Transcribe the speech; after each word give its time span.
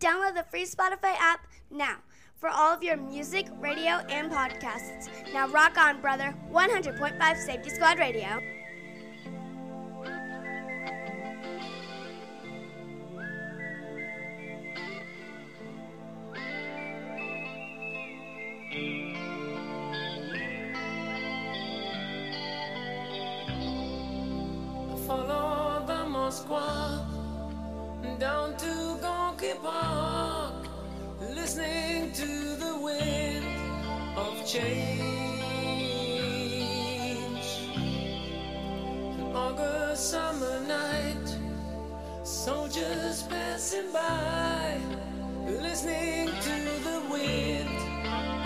Download 0.00 0.34
the 0.34 0.44
free 0.50 0.66
Spotify 0.66 1.14
app 1.18 1.46
now 1.70 1.96
for 2.36 2.50
all 2.50 2.74
of 2.74 2.82
your 2.82 2.96
music, 2.96 3.46
radio, 3.58 3.94
and 4.10 4.30
podcasts. 4.30 5.08
Now 5.32 5.48
rock 5.48 5.78
on, 5.78 6.00
brother. 6.00 6.34
100.5 6.52 7.36
Safety 7.38 7.70
Squad 7.70 7.98
Radio. 7.98 8.40
longer 39.56 39.96
summer 39.96 40.60
night. 40.60 41.36
Soldiers 42.24 43.22
passing 43.24 43.92
by, 43.92 44.78
listening 45.46 46.28
to 46.28 46.54
the 46.84 47.02
wind 47.10 47.68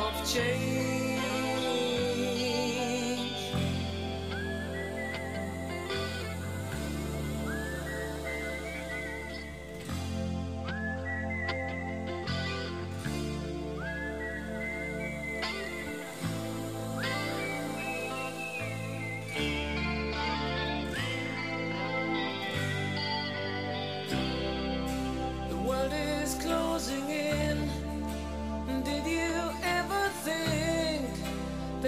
of 0.00 0.32
change. 0.32 1.19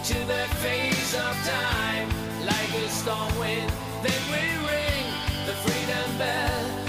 into 0.00 0.18
the 0.24 0.46
face 0.62 1.14
of 1.14 1.36
time 1.44 2.08
like 2.46 2.72
a 2.72 2.88
storm 2.88 3.38
wind. 3.38 3.70
Then 4.02 4.22
we 4.30 4.40
ring 4.66 5.04
the 5.44 5.52
freedom 5.52 6.16
bell. 6.16 6.79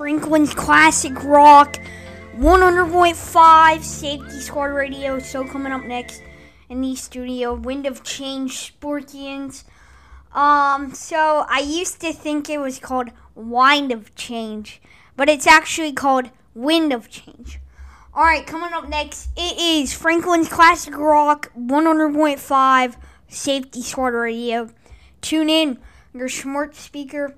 Franklin's 0.00 0.54
Classic 0.54 1.12
Rock 1.24 1.76
100.5 2.38 3.82
Safety 3.82 4.40
Squad 4.40 4.68
Radio. 4.68 5.18
So, 5.18 5.44
coming 5.44 5.72
up 5.72 5.84
next 5.84 6.22
in 6.70 6.80
the 6.80 6.96
studio, 6.96 7.52
Wind 7.52 7.84
of 7.84 8.02
Change 8.02 8.56
Scorpions. 8.56 9.66
Um, 10.32 10.94
so 10.94 11.44
I 11.50 11.60
used 11.60 12.00
to 12.00 12.14
think 12.14 12.48
it 12.48 12.56
was 12.56 12.78
called 12.78 13.10
Wind 13.34 13.92
of 13.92 14.14
Change, 14.14 14.80
but 15.18 15.28
it's 15.28 15.46
actually 15.46 15.92
called 15.92 16.30
Wind 16.54 16.94
of 16.94 17.10
Change. 17.10 17.60
Alright, 18.16 18.46
coming 18.46 18.72
up 18.72 18.88
next, 18.88 19.28
it 19.36 19.60
is 19.60 19.92
Franklin's 19.92 20.48
Classic 20.48 20.96
Rock 20.96 21.52
100.5 21.54 22.96
Safety 23.28 23.82
Squad 23.82 24.14
Radio. 24.14 24.70
Tune 25.20 25.50
in 25.50 25.78
your 26.14 26.30
smart 26.30 26.74
speaker 26.74 27.36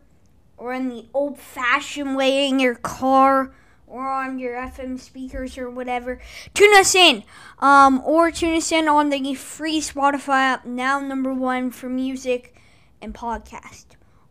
or 0.62 0.73
in 0.73 0.88
the 0.88 1.05
old 1.12 1.37
fashioned 1.37 2.14
way 2.14 2.49
in 2.49 2.61
your 2.61 2.76
car 2.76 3.53
or 3.85 4.09
on 4.09 4.38
your 4.38 4.55
FM 4.55 4.97
speakers 4.99 5.59
or 5.59 5.69
whatever. 5.69 6.20
Tune 6.55 6.73
us 6.76 6.94
in. 6.94 7.25
Um, 7.59 8.00
or 8.05 8.31
tune 8.31 8.55
us 8.55 8.70
in 8.70 8.87
on 8.87 9.11
the 9.11 9.35
free 9.35 9.81
Spotify 9.81 10.53
app, 10.53 10.64
now 10.64 11.00
number 11.00 11.35
one 11.35 11.73
for 11.73 11.88
music 11.88 12.55
and 13.00 13.12
podcast. 13.12 13.87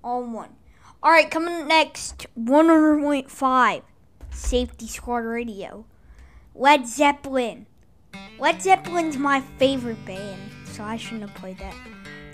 All 0.06 0.24
one. 0.24 0.56
All 1.04 1.12
right, 1.12 1.30
coming 1.30 1.68
next, 1.68 2.28
100.5 2.40 3.82
Safety 4.32 4.88
Squad 4.88 5.18
Radio. 5.18 5.86
Led 6.56 6.88
Zeppelin. 6.88 7.68
Led 8.40 8.62
Zeppelin's 8.62 9.18
my 9.18 9.42
favorite 9.42 10.04
band, 10.06 10.40
so 10.66 10.82
I 10.82 10.96
shouldn't 10.96 11.30
have 11.30 11.36
played 11.36 11.58
that. 11.58 11.76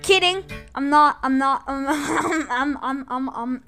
Kidding. 0.07 0.45
I'm 0.73 0.89
not. 0.89 1.19
I'm 1.21 1.37
not. 1.37 1.63
I'm. 1.67 2.47
I'm. 2.49 2.77
I'm. 2.81 3.05
I'm. 3.09 3.29
I'm. 3.29 3.63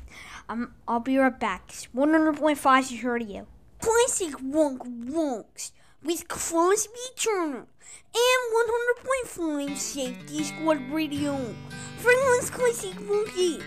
I'm 0.47 0.73
I'll 0.87 1.01
be 1.01 1.17
right 1.17 1.37
back. 1.37 1.67
100.5 1.93 3.03
Radio. 3.03 3.45
Classic 3.81 4.37
Wonk 4.37 4.77
Wonks 5.11 5.73
with 6.01 6.29
Crosby 6.29 6.93
Turner 7.17 7.67
and 8.15 8.41
100.5 9.27 9.75
Safety 9.75 10.43
Squad 10.45 10.79
Radio. 10.89 11.35
Franklin's 11.97 12.49
Classic 12.49 12.95
Wonky. 12.95 13.61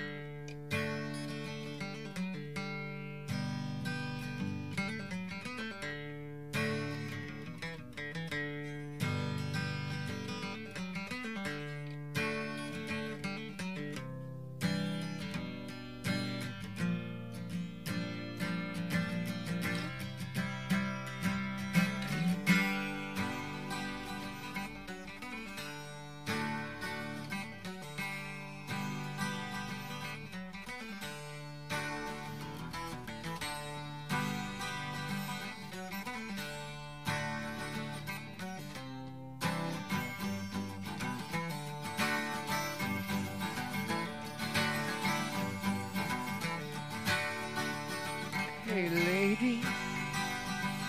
Hey 48.73 48.89
lady, 48.89 49.61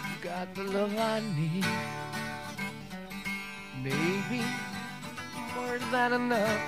you 0.08 0.16
got 0.22 0.56
the 0.56 0.64
love 0.64 0.98
I 0.98 1.20
need. 1.36 1.66
Maybe 3.84 4.42
more 5.54 5.78
than 5.92 6.14
enough. 6.14 6.62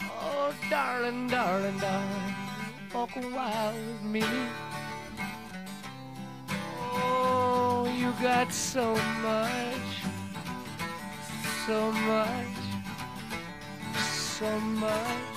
Oh, 0.00 0.54
darling, 0.70 1.28
darling, 1.28 1.78
darling, 1.78 2.34
walk 2.94 3.16
a 3.16 3.20
while 3.20 3.74
with 3.74 4.02
me. 4.02 4.24
Oh, 6.94 7.86
you 7.94 8.10
got 8.22 8.50
so 8.50 8.94
much, 9.20 9.90
so 11.66 11.92
much, 11.92 12.56
so 14.00 14.58
much. 14.58 15.27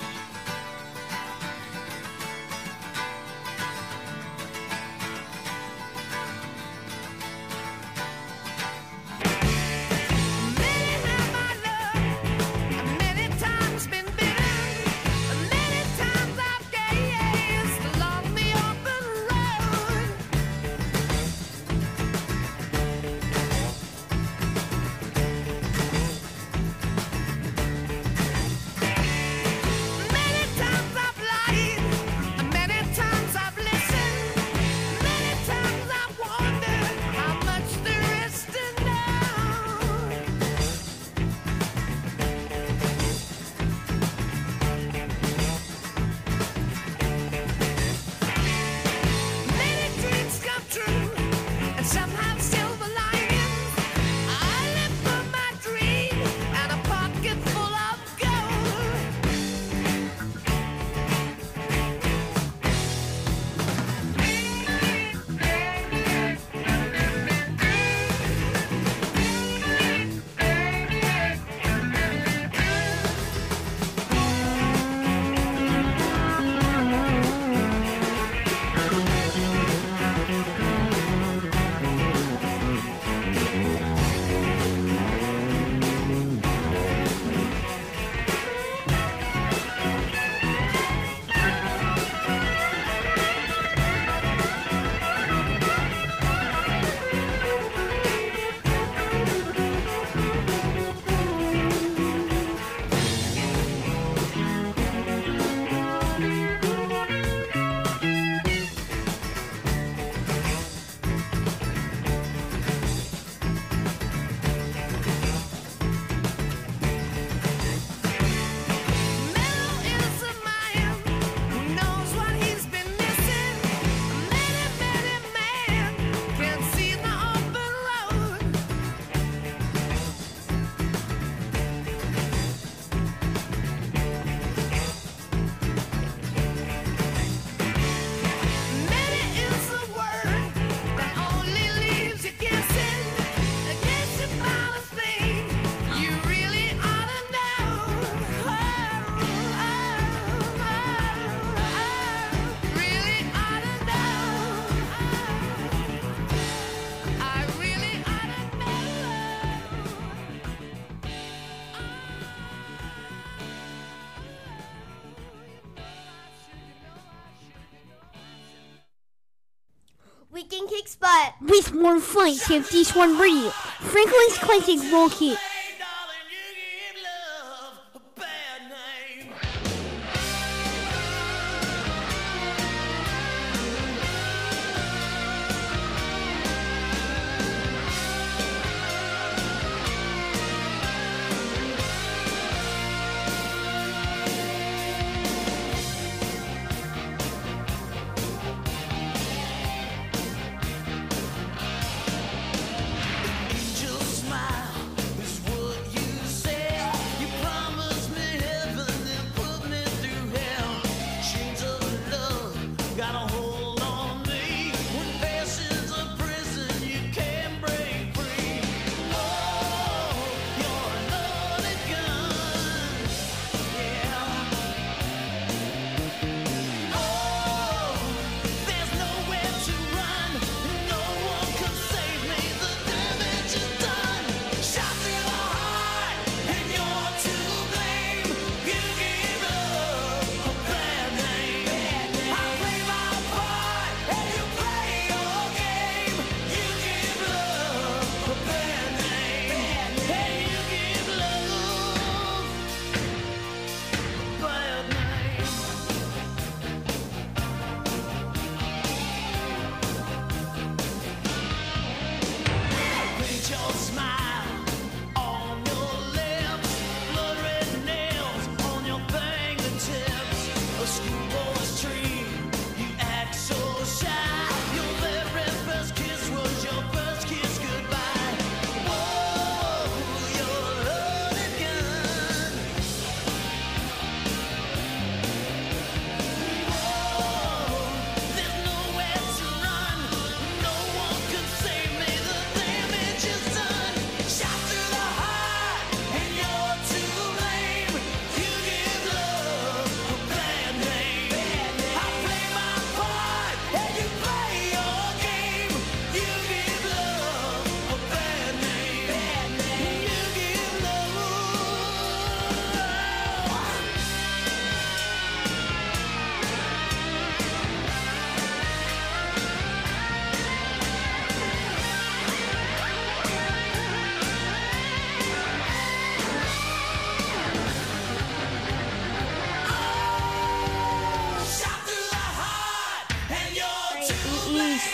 weak 170.82 170.88
spot. 170.88 171.34
With 171.40 171.74
more 171.74 172.00
fun, 172.00 172.34
save 172.34 172.68
this 172.70 172.94
one 172.94 173.18
radio. 173.18 173.50
Franklin's 173.50 174.38
classic 174.38 174.92
roll 174.92 175.10
kit. 175.10 175.38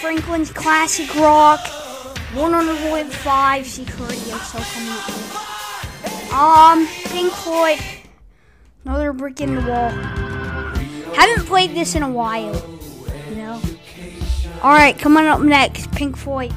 Franklin's 0.00 0.52
Classic 0.52 1.12
Rock, 1.16 1.58
105 2.34 3.66
Security 3.66 4.32
also 4.32 4.58
coming 4.58 4.92
up. 4.92 6.32
Um, 6.32 6.86
Pink 7.06 7.32
Floyd, 7.32 7.80
another 8.84 9.12
brick 9.12 9.40
in 9.40 9.56
the 9.56 9.60
wall. 9.62 9.90
Haven't 11.14 11.46
played 11.46 11.74
this 11.74 11.96
in 11.96 12.04
a 12.04 12.10
while, 12.10 12.54
you 13.28 13.36
know. 13.36 13.60
All 14.62 14.70
right, 14.70 14.96
coming 14.96 15.24
up 15.24 15.40
next, 15.40 15.90
Pink 15.90 16.16
Floyd. 16.16 16.54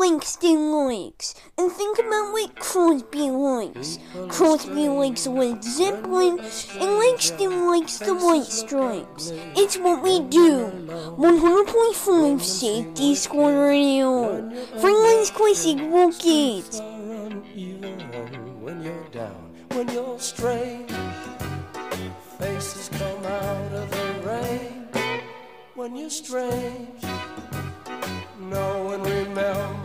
Langston 0.00 0.72
likes, 0.72 1.34
and 1.58 1.70
think 1.70 1.98
about 1.98 2.32
what 2.32 2.58
Crosby 2.58 3.30
likes. 3.30 3.98
Crosby 4.30 4.88
likes 4.88 5.26
Led 5.26 5.62
Zeppelin, 5.62 6.40
and 6.40 6.98
Langston 6.98 7.66
likes 7.66 7.98
the 7.98 8.14
White 8.14 8.46
Stripes. 8.46 9.30
It's 9.54 9.76
what 9.76 10.02
we 10.02 10.20
do. 10.20 10.70
100.5 11.18 12.40
Safety 12.40 13.14
Squad 13.14 13.50
Radio. 13.50 14.48
Franklin's 14.80 15.30
Classic 15.30 15.78
Rock 15.92 16.14
uneven 16.24 17.42
when 18.62 18.82
you're 18.82 19.08
down, 19.10 19.54
when 19.72 19.86
you're 19.90 20.18
strange. 20.18 20.90
Faces 22.38 22.88
come 22.88 23.26
out 23.26 23.72
of 23.72 23.90
the 23.90 24.14
rain 24.26 24.88
when 25.74 25.94
you're 25.94 26.08
strange. 26.08 27.04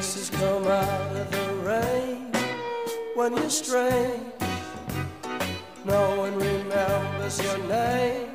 Faces 0.00 0.30
come 0.30 0.66
out 0.66 1.16
of 1.16 1.30
the 1.30 1.46
rain. 1.62 2.32
When 3.14 3.36
you're 3.36 3.50
strange, 3.50 4.32
no 5.84 6.16
one 6.16 6.34
remembers 6.36 7.36
your 7.42 7.58
name. 7.68 8.30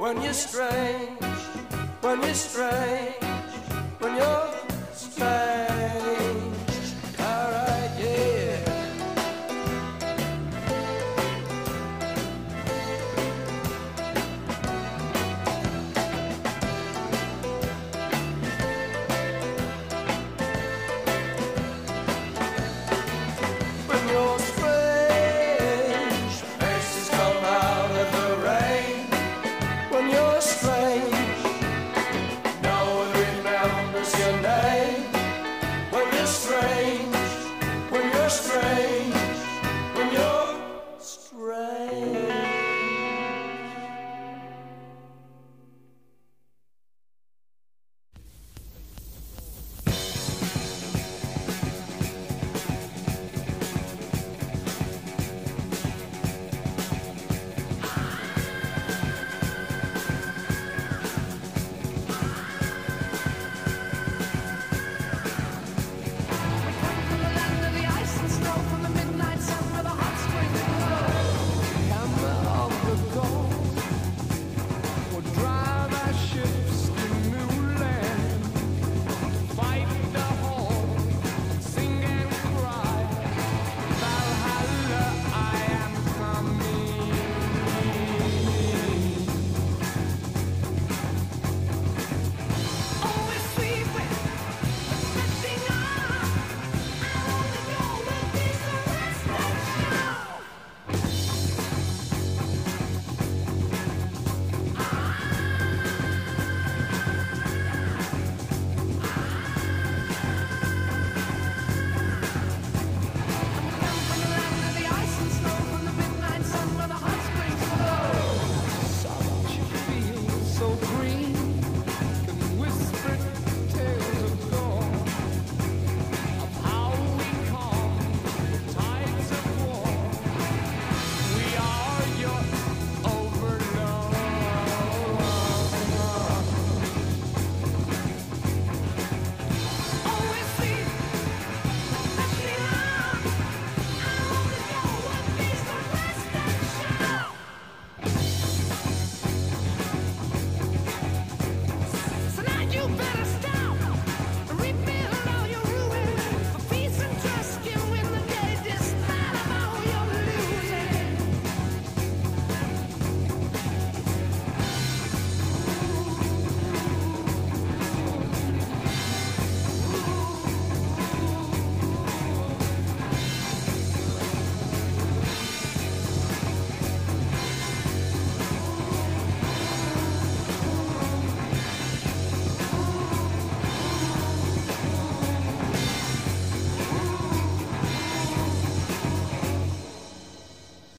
When 0.00 0.20
you're 0.22 0.32
strange, 0.32 1.20
when 2.00 2.20
you're 2.22 2.34
strange, 2.34 3.14
when 4.00 4.16
you're 4.16 4.50